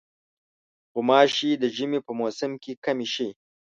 [0.91, 3.29] غوماشې د ژمي په موسم کې کمې شي.